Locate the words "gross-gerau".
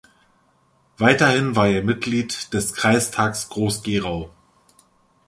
3.49-4.31